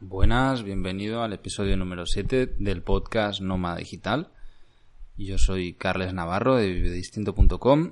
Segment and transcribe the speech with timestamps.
[0.00, 4.30] Buenas, bienvenido al episodio número 7 del podcast Noma Digital.
[5.16, 7.90] Yo soy Carles Navarro de vivedistinto.com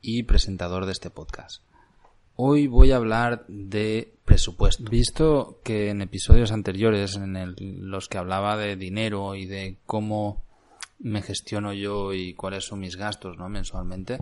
[0.00, 1.62] y presentador de este podcast.
[2.34, 4.82] Hoy voy a hablar de presupuesto.
[4.90, 10.42] Visto que en episodios anteriores en los que hablaba de dinero y de cómo
[10.98, 13.48] me gestiono yo y cuáles son mis gastos ¿no?
[13.48, 14.18] mensualmente,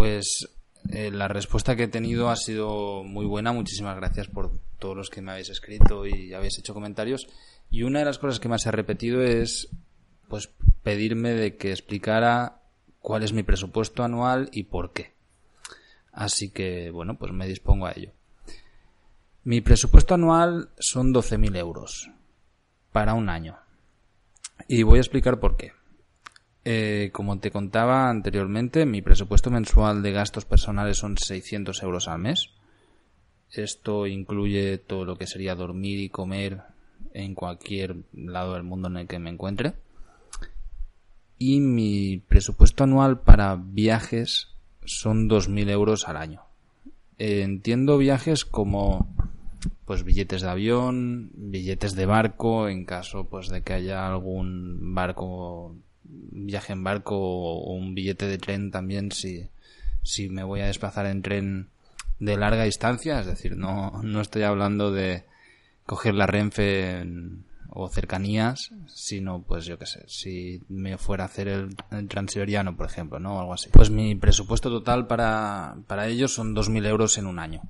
[0.00, 0.48] pues
[0.88, 3.52] eh, la respuesta que he tenido ha sido muy buena.
[3.52, 7.28] Muchísimas gracias por todos los que me habéis escrito y habéis hecho comentarios.
[7.68, 9.68] Y una de las cosas que más he repetido es
[10.26, 10.48] pues
[10.82, 12.62] pedirme de que explicara
[13.00, 15.12] cuál es mi presupuesto anual y por qué.
[16.12, 18.12] Así que, bueno, pues me dispongo a ello.
[19.44, 22.10] Mi presupuesto anual son 12.000 euros
[22.90, 23.58] para un año.
[24.66, 25.72] Y voy a explicar por qué.
[26.64, 32.18] Eh, como te contaba anteriormente, mi presupuesto mensual de gastos personales son 600 euros al
[32.18, 32.50] mes.
[33.50, 36.62] Esto incluye todo lo que sería dormir y comer
[37.14, 39.74] en cualquier lado del mundo en el que me encuentre.
[41.38, 44.48] Y mi presupuesto anual para viajes
[44.84, 46.42] son 2.000 euros al año.
[47.18, 49.14] entiendo viajes como
[49.84, 55.76] pues billetes de avión, billetes de barco en caso pues de que haya algún barco
[56.32, 59.48] viaje en barco o un billete de tren también si,
[60.02, 61.68] si me voy a desplazar en tren
[62.18, 65.24] de larga distancia, es decir, no, no estoy hablando de
[65.86, 67.04] coger la Renfe
[67.70, 71.76] o cercanías, sino pues yo qué sé, si me fuera a hacer el,
[72.08, 73.36] transiberiano, por ejemplo, ¿no?
[73.36, 73.70] O algo así.
[73.72, 77.62] Pues mi presupuesto total para, para ellos son 2.000 euros en un año.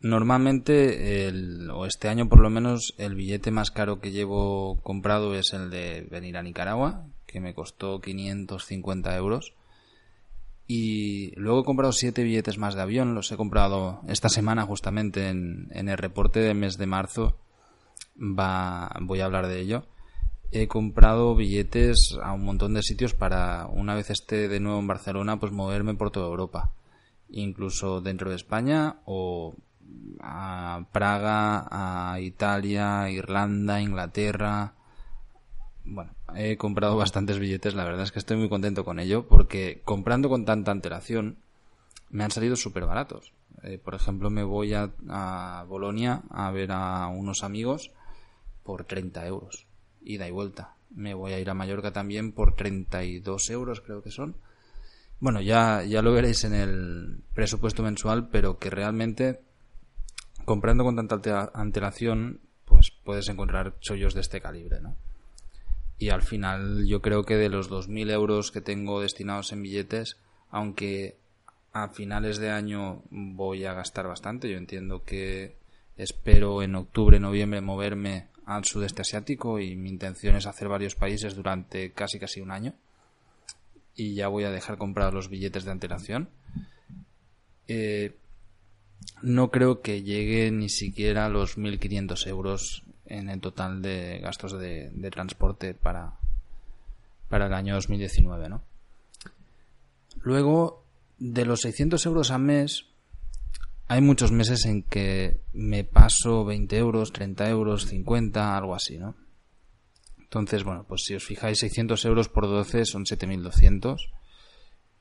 [0.00, 5.34] Normalmente, el, o este año por lo menos, el billete más caro que llevo comprado
[5.34, 9.52] es el de venir a Nicaragua, que me costó 550 euros.
[10.66, 15.28] Y luego he comprado siete billetes más de avión, los he comprado esta semana justamente
[15.28, 17.36] en, el reporte del mes de marzo.
[18.18, 19.84] Va, voy a hablar de ello.
[20.50, 24.86] He comprado billetes a un montón de sitios para, una vez esté de nuevo en
[24.86, 26.72] Barcelona, pues moverme por toda Europa.
[27.28, 29.54] Incluso dentro de España o
[30.20, 34.75] a Praga, a Italia, Irlanda, Inglaterra,
[35.86, 39.80] bueno, he comprado bastantes billetes, la verdad es que estoy muy contento con ello, porque
[39.84, 41.38] comprando con tanta antelación
[42.10, 43.32] me han salido súper baratos.
[43.62, 47.90] Eh, por ejemplo, me voy a, a, Bolonia a ver a unos amigos
[48.62, 49.66] por 30 euros,
[50.02, 50.74] ida y vuelta.
[50.90, 54.36] Me voy a ir a Mallorca también por 32 euros, creo que son.
[55.18, 59.40] Bueno, ya, ya lo veréis en el presupuesto mensual, pero que realmente
[60.44, 64.96] comprando con tanta antelación, pues puedes encontrar chollos de este calibre, ¿no?
[65.98, 70.16] Y al final yo creo que de los 2.000 euros que tengo destinados en billetes,
[70.50, 71.16] aunque
[71.72, 75.56] a finales de año voy a gastar bastante, yo entiendo que
[75.96, 81.34] espero en octubre, noviembre moverme al sudeste asiático y mi intención es hacer varios países
[81.34, 82.74] durante casi casi un año
[83.96, 86.28] y ya voy a dejar comprar los billetes de antelación.
[87.66, 88.14] Eh,
[89.22, 94.58] no creo que llegue ni siquiera a los 1.500 euros en el total de gastos
[94.58, 96.18] de, transporte para,
[97.28, 98.62] para el año 2019, ¿no?
[100.20, 100.84] Luego,
[101.18, 102.86] de los 600 euros al mes,
[103.88, 109.14] hay muchos meses en que me paso 20 euros, 30 euros, 50, algo así, ¿no?
[110.18, 113.96] Entonces, bueno, pues si os fijáis, 600 euros por 12 son 7.200.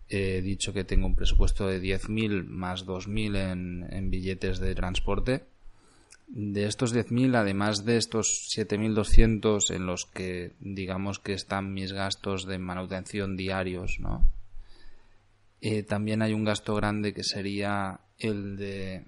[0.07, 5.46] He dicho que tengo un presupuesto de 10.000 más 2.000 en, en billetes de transporte
[6.27, 12.45] de estos 10.000, además de estos 7.200 en los que digamos que están mis gastos
[12.45, 14.27] de manutención diarios, ¿no?
[15.61, 19.05] Eh, también hay un gasto grande que sería el de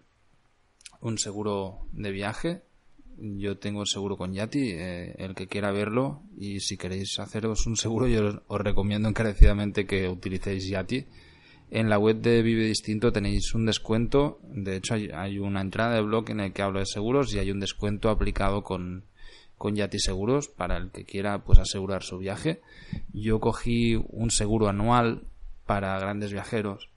[1.01, 2.61] un seguro de viaje.
[3.17, 7.65] Yo tengo el seguro con Yati, eh, el que quiera verlo y si queréis haceros
[7.65, 11.05] un seguro yo os recomiendo encarecidamente que utilicéis Yati
[11.69, 14.39] en la web de Vive Distinto tenéis un descuento.
[14.43, 17.51] De hecho, hay, una entrada de blog en el que hablo de seguros y hay
[17.51, 19.03] un descuento aplicado con,
[19.57, 22.61] con Yati Seguros para el que quiera pues asegurar su viaje.
[23.13, 25.23] Yo cogí un seguro anual
[25.65, 26.89] para grandes viajeros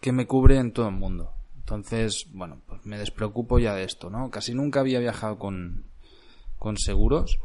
[0.00, 1.30] que me cubre en todo el mundo.
[1.56, 4.30] Entonces, bueno, pues me despreocupo ya de esto, ¿no?
[4.30, 5.84] Casi nunca había viajado con,
[6.58, 7.38] con seguros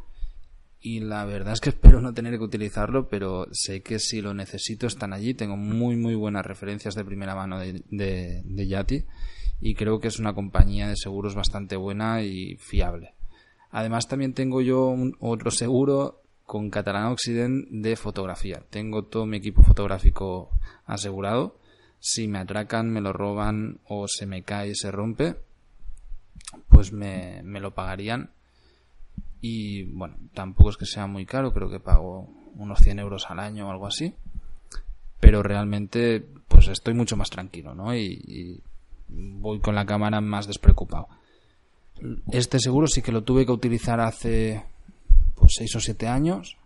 [0.82, 4.34] y la verdad es que espero no tener que utilizarlo, pero sé que si lo
[4.34, 5.34] necesito están allí.
[5.34, 9.04] Tengo muy, muy buenas referencias de primera mano de, de, Yati
[9.62, 13.14] y creo que es una compañía de seguros bastante buena y fiable.
[13.72, 18.64] Además también tengo yo otro seguro con Catalan Occident de fotografía.
[18.72, 20.50] Tengo todo mi equipo fotográfico
[20.86, 21.60] asegurado.
[22.00, 25.36] Si me atracan, me lo roban o se me cae y se rompe,
[26.70, 28.32] pues me, me lo pagarían.
[29.42, 33.40] Y bueno, tampoco es que sea muy caro, creo que pago unos 100 euros al
[33.40, 34.14] año o algo así.
[35.20, 37.96] Pero realmente, pues estoy mucho más tranquilo, ¿no?
[37.96, 38.62] Y,
[39.08, 41.08] voy con la cámara más despreocupado.
[42.32, 44.64] Este seguro sí que lo tuve que utilizar hace
[45.36, 46.58] pues 6 o 7 años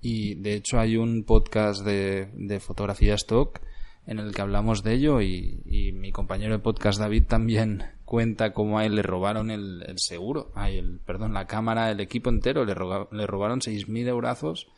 [0.00, 3.60] y de hecho hay un podcast de, de fotografía stock
[4.06, 8.78] en el que hablamos de ello y, mi compañero de podcast David también cuenta cómo
[8.78, 12.74] a él le robaron el, seguro, ay, el, perdón, la cámara, el equipo entero, le,
[12.74, 14.68] le robaron 6.000 eurazos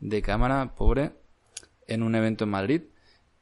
[0.00, 1.12] de cámara, pobre,
[1.86, 2.82] en un evento en Madrid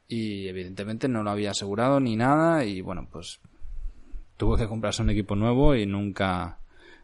[0.09, 3.41] y evidentemente no lo había asegurado ni nada y bueno, pues
[4.37, 6.59] tuvo que comprarse un equipo nuevo y nunca,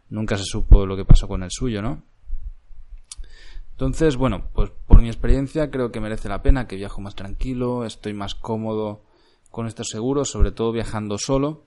[0.09, 2.03] nunca se supo lo que pasó con el suyo, ¿no?
[3.83, 7.85] Entonces, bueno, pues por mi experiencia creo que merece la pena, que viajo más tranquilo,
[7.85, 9.03] estoy más cómodo
[9.51, 11.65] con estos seguros, sobre todo viajando solo,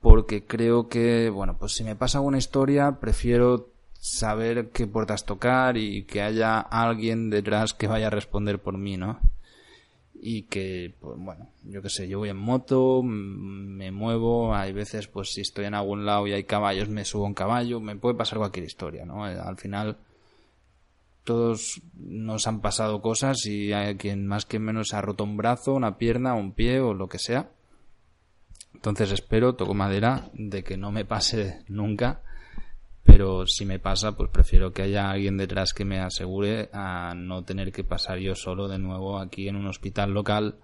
[0.00, 5.76] porque creo que, bueno, pues si me pasa alguna historia, prefiero saber qué puertas tocar
[5.76, 9.20] y que haya alguien detrás que vaya a responder por mí, ¿no?
[10.14, 15.08] y que, pues bueno, yo qué sé, yo voy en moto, me muevo, hay veces,
[15.08, 18.14] pues si estoy en algún lado y hay caballos, me subo un caballo, me puede
[18.14, 19.28] pasar cualquier historia, ¿no?
[19.28, 19.98] Eh, al final,
[21.24, 25.74] todos nos han pasado cosas y hay quien más que menos ha roto un brazo,
[25.74, 27.50] una pierna, un pie o lo que sea.
[28.74, 32.22] Entonces espero, toco madera, de que no me pase nunca
[33.04, 37.44] pero si me pasa, pues prefiero que haya alguien detrás que me asegure a no
[37.44, 40.56] tener que pasar yo solo de nuevo aquí en un hospital local,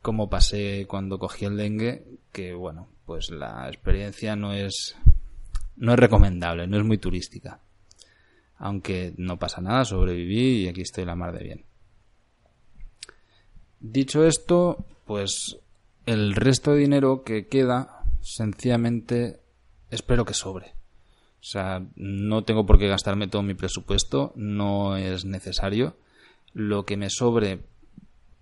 [0.00, 4.96] como pasé cuando cogí el dengue, que bueno, pues la experiencia no es
[5.76, 7.60] no es recomendable, no es muy turística.
[8.58, 11.64] Aunque no pasa nada, sobreviví y aquí estoy la mar de bien.
[13.80, 15.58] Dicho esto, pues
[16.06, 19.40] el resto de dinero que queda, sencillamente
[19.90, 20.74] espero que sobre.
[21.40, 25.96] O sea, no tengo por qué gastarme todo mi presupuesto, no es necesario.
[26.52, 27.60] Lo que me sobre,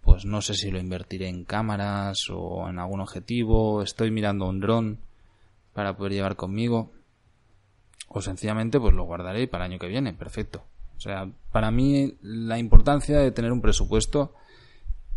[0.00, 4.60] pues no sé si lo invertiré en cámaras o en algún objetivo, estoy mirando un
[4.60, 4.98] dron
[5.74, 6.92] para poder llevar conmigo.
[8.08, 10.64] O sencillamente pues lo guardaré para el año que viene, perfecto.
[10.96, 14.34] O sea, para mí la importancia de tener un presupuesto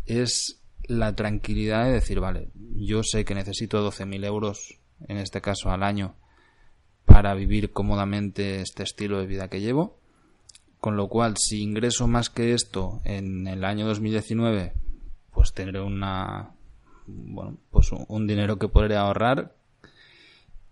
[0.06, 5.70] es la tranquilidad de decir, vale, yo sé que necesito 12.000 euros, en este caso
[5.70, 6.16] al año,
[7.06, 9.98] para vivir cómodamente este estilo de vida que llevo.
[10.80, 14.74] Con lo cual, si ingreso más que esto en el año 2019,
[15.34, 16.52] pues tendré una,
[17.06, 19.54] bueno, pues un dinero que podré ahorrar.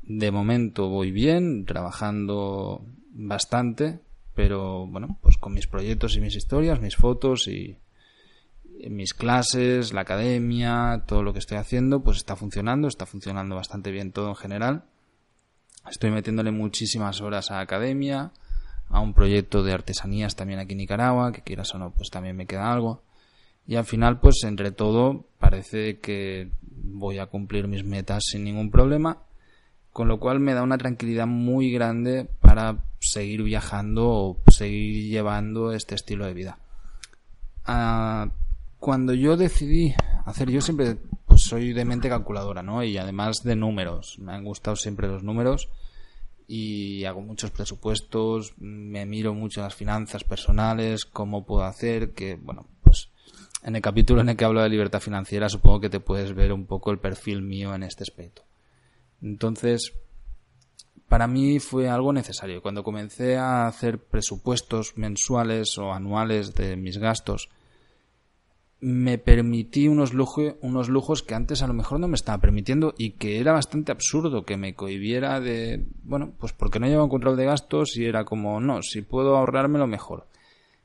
[0.07, 2.81] De momento voy bien, trabajando
[3.12, 4.00] bastante,
[4.33, 7.77] pero bueno, pues con mis proyectos y mis historias, mis fotos y
[8.89, 13.91] mis clases, la academia, todo lo que estoy haciendo, pues está funcionando, está funcionando bastante
[13.91, 14.84] bien todo en general.
[15.89, 18.31] Estoy metiéndole muchísimas horas a academia,
[18.88, 22.38] a un proyecto de artesanías también aquí en Nicaragua, que quieras o no, pues también
[22.38, 23.01] me queda algo.
[23.67, 28.72] Y al final, pues entre todo, parece que voy a cumplir mis metas sin ningún
[28.72, 29.17] problema,
[29.98, 35.72] con lo cual me da una tranquilidad muy grande para seguir viajando o seguir llevando
[35.72, 36.60] este estilo de vida.
[37.66, 38.30] Ah,
[38.77, 42.84] cuando yo decidí hacer, yo siempre pues soy de mente calculadora, ¿no?
[42.84, 44.20] Y además de números.
[44.20, 45.68] Me han gustado siempre los números
[46.48, 52.68] y hago muchos presupuestos, me miro mucho las finanzas personales, cómo puedo hacer, que, bueno,
[52.84, 53.10] pues
[53.63, 56.54] en el capítulo en el que hablo de libertad financiera supongo que te puedes ver
[56.54, 58.44] un poco el perfil mío en este aspecto.
[59.21, 59.93] Entonces,
[61.07, 62.62] para mí fue algo necesario.
[62.62, 67.50] Cuando comencé a hacer presupuestos mensuales o anuales de mis gastos,
[68.79, 70.12] me permití unos,
[70.62, 73.91] unos lujos que antes a lo mejor no me estaba permitiendo y que era bastante
[73.91, 78.05] absurdo que me cohibiera de, bueno, pues porque no llevo un control de gastos y
[78.05, 80.27] era como, no, si puedo ahorrarme lo mejor.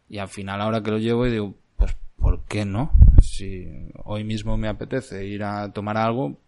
[0.09, 2.93] Y al final ahora que lo llevo y digo, pues ¿por qué no?
[3.21, 3.67] Si
[4.05, 6.39] hoy mismo me apetece ir a tomar algo,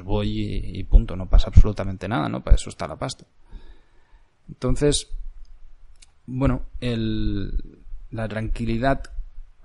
[0.00, 2.42] pues voy y, y punto, no pasa absolutamente nada, ¿no?
[2.42, 3.24] Para eso está la pasta.
[4.48, 5.08] Entonces,
[6.26, 9.02] bueno, el, la tranquilidad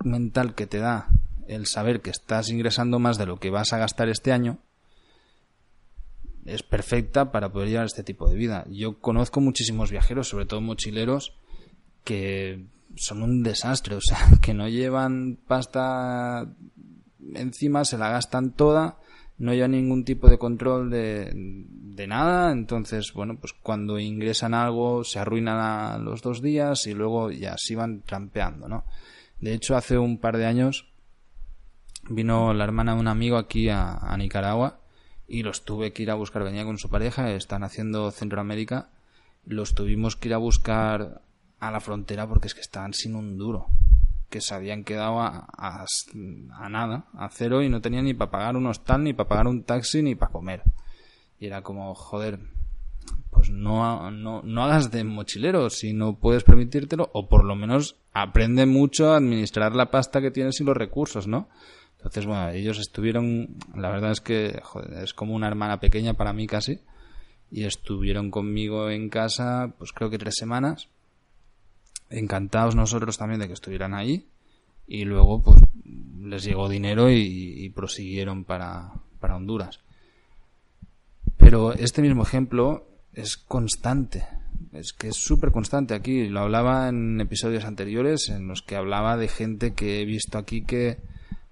[0.04, 1.08] mental que te da
[1.48, 4.60] el saber que estás ingresando más de lo que vas a gastar este año
[6.46, 8.66] es perfecta para poder llevar este tipo de vida.
[8.70, 11.34] Yo conozco muchísimos viajeros, sobre todo mochileros,
[12.04, 12.66] que
[12.96, 16.48] son un desastre, o sea, que no llevan pasta
[17.34, 19.00] encima, se la gastan toda,
[19.38, 25.04] no llevan ningún tipo de control de, de nada, entonces, bueno, pues cuando ingresan algo
[25.04, 28.86] se arruinan a los dos días y luego ya se van trampeando, ¿no?
[29.40, 30.88] De hecho, hace un par de años
[32.10, 34.80] vino la hermana de un amigo aquí a, a Nicaragua
[35.28, 38.90] y los tuve que ir a buscar, venía con su pareja, están haciendo Centroamérica,
[39.46, 41.22] los tuvimos que ir a buscar
[41.60, 43.68] a la frontera porque es que estaban sin un duro,
[44.36, 48.58] que se habían quedado a, a, nada, a cero y no tenían ni para pagar
[48.58, 50.62] un hostal, ni para pagar un taxi, ni para comer.
[51.40, 52.42] Y era como, joder,
[53.30, 57.96] pues no, no, no hagas de mochilero si no puedes permitírtelo, o por lo menos
[58.12, 61.48] aprende mucho a administrar la pasta que tienes y los recursos, ¿no?
[61.96, 66.34] Entonces, bueno, ellos estuvieron, la verdad es que joder, es como una hermana pequeña para
[66.34, 66.82] mí casi,
[67.50, 70.90] y estuvieron conmigo en casa, pues creo que tres semanas,
[72.10, 74.28] encantados nosotros también de que estuvieran ahí,
[74.88, 75.62] y luego pues
[76.22, 79.80] les llegó dinero y, prosiguieron para, para Honduras.
[81.38, 84.26] Pero este mismo ejemplo es constante,
[84.74, 86.28] es que es súper constante aquí.
[86.28, 90.64] Lo hablaba en episodios anteriores en los que hablaba de gente que he visto aquí
[90.64, 90.98] que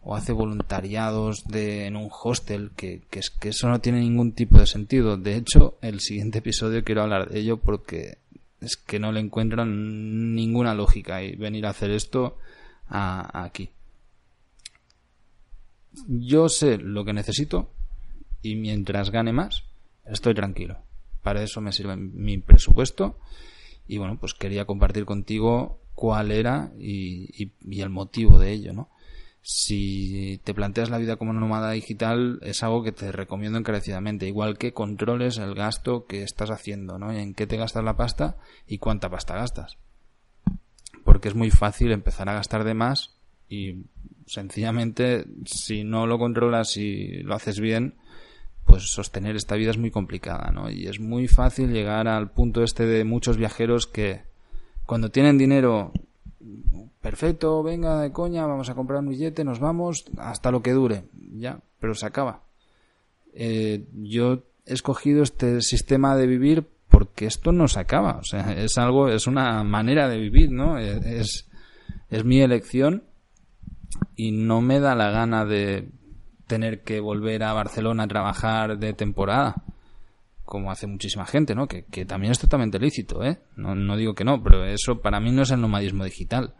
[0.05, 4.33] o hace voluntariados de, en un hostel, que, que, es, que eso no tiene ningún
[4.33, 5.15] tipo de sentido.
[5.15, 8.17] De hecho, el siguiente episodio quiero hablar de ello porque
[8.63, 12.37] es que no le encuentran ninguna lógica y venir a hacer esto
[12.87, 13.69] aquí.
[16.07, 17.71] Yo sé lo que necesito
[18.41, 19.63] y mientras gane más,
[20.05, 20.77] estoy tranquilo.
[21.21, 23.19] Para eso me sirve mi presupuesto
[23.87, 28.89] y bueno, pues quería compartir contigo cuál era y, y el motivo de ello, ¿no?
[29.45, 34.57] Si te planteas la vida como nómada digital es algo que te recomiendo encarecidamente, igual
[34.57, 37.11] que controles el gasto que estás haciendo, ¿no?
[37.11, 39.77] En qué te gastas la pasta y cuánta pasta gastas.
[41.03, 43.17] Porque es muy fácil empezar a gastar de más
[43.49, 43.83] y
[44.27, 47.95] sencillamente si no lo controlas y lo haces bien,
[48.65, 50.71] pues sostener esta vida es muy complicada, ¿no?
[50.71, 54.21] Y es muy fácil llegar al punto este de muchos viajeros que
[54.85, 55.91] cuando tienen dinero
[57.03, 61.03] perfecto, venga de coña, vamos a comprar un billete, nos vamos, hasta lo que dure,
[61.35, 62.43] ya, pero se acaba.
[63.33, 68.53] Eh, yo he escogido este sistema de vivir porque esto no se acaba, o sea,
[68.53, 70.79] es algo, es una manera de vivir, ¿no?
[70.79, 71.49] Eh, es,
[72.09, 73.03] es mi elección
[74.15, 75.89] y no me da la gana de
[76.47, 79.63] tener que volver a Barcelona a trabajar de temporada
[80.45, 81.67] como hace muchísima gente, ¿no?
[81.67, 83.39] Que, también es totalmente lícito, ¿eh?
[83.55, 86.53] No, no, digo que no, pero eso para mí no es el nomadismo digital.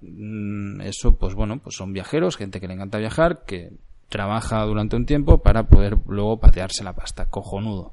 [0.00, 3.72] Mm, eso, pues bueno, pues son viajeros, gente que le encanta viajar, que
[4.08, 7.30] trabaja durante un tiempo para poder luego patearse la pasta.
[7.30, 7.92] Cojonudo.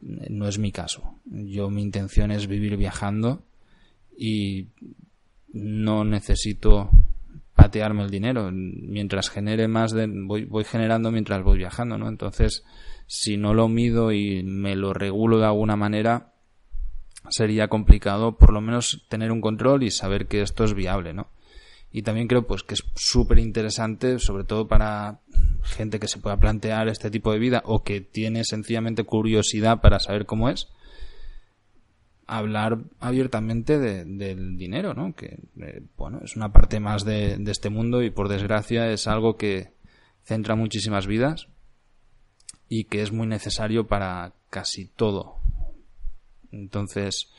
[0.00, 1.14] No es mi caso.
[1.24, 3.42] Yo mi intención es vivir viajando
[4.16, 4.68] y
[5.52, 6.90] no necesito
[7.54, 8.50] patearme el dinero.
[8.52, 12.08] Mientras genere más de, voy, voy generando mientras voy viajando, ¿no?
[12.08, 12.64] Entonces,
[13.06, 16.32] si no lo mido y me lo regulo de alguna manera,
[17.30, 21.28] sería complicado por lo menos tener un control y saber que esto es viable, ¿no?
[21.90, 25.20] Y también creo pues que es súper interesante, sobre todo para
[25.62, 29.98] gente que se pueda plantear este tipo de vida o que tiene sencillamente curiosidad para
[29.98, 30.68] saber cómo es,
[32.26, 35.14] hablar abiertamente del dinero, ¿no?
[35.14, 39.06] Que, eh, bueno, es una parte más de, de este mundo y por desgracia es
[39.06, 39.72] algo que
[40.24, 41.48] centra muchísimas vidas
[42.68, 45.37] y que es muy necesario para casi todo
[46.52, 47.30] entonces,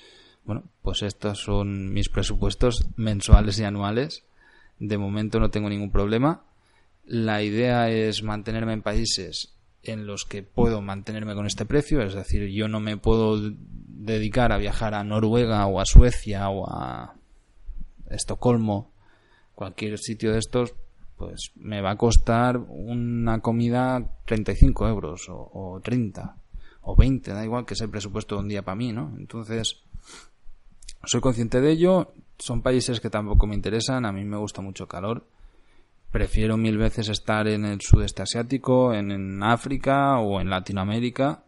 [0.45, 4.23] bueno, pues estos son mis presupuestos mensuales y anuales.
[4.79, 6.43] De momento no tengo ningún problema.
[7.05, 12.13] La idea es mantenerme en países en los que puedo mantenerme con este precio, es
[12.13, 17.15] decir, yo no me puedo dedicar a viajar a Noruega o a Suecia o a
[18.09, 18.91] Estocolmo,
[19.55, 20.75] cualquier sitio de estos,
[21.15, 26.38] pues me va a costar una comida 35 euros o, o 30
[26.81, 29.13] o 20, da igual que sea el presupuesto de un día para mí, ¿no?
[29.17, 29.83] Entonces,
[31.03, 34.87] soy consciente de ello, son países que tampoco me interesan, a mí me gusta mucho
[34.87, 35.25] calor,
[36.11, 41.43] prefiero mil veces estar en el sudeste asiático, en, África o en Latinoamérica,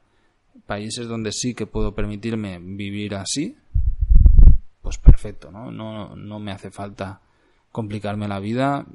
[0.65, 3.57] países donde sí que puedo permitirme vivir así,
[4.81, 5.71] pues perfecto, ¿no?
[5.71, 7.21] No, no me hace falta
[7.71, 8.85] complicarme la vida.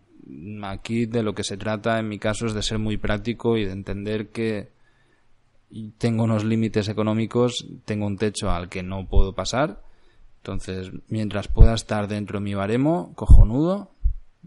[0.65, 3.65] Aquí de lo que se trata en mi caso es de ser muy práctico y
[3.65, 4.71] de entender que
[5.99, 9.83] tengo unos límites económicos, tengo un techo al que no puedo pasar.
[10.39, 13.93] Entonces, mientras pueda estar dentro de mi baremo, cojonudo,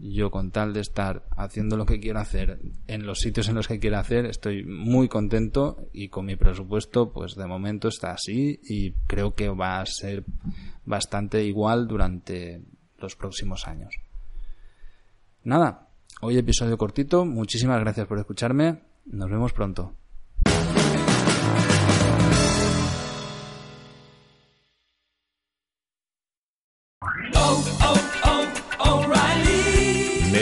[0.02, 3.68] Yo con tal de estar haciendo lo que quiero hacer en los sitios en los
[3.68, 8.58] que quiero hacer, estoy muy contento y con mi presupuesto, pues de momento está así
[8.62, 10.24] y creo que va a ser
[10.86, 12.62] bastante igual durante
[12.98, 13.94] los próximos años.
[15.44, 15.88] Nada,
[16.22, 19.99] hoy episodio cortito, muchísimas gracias por escucharme, nos vemos pronto.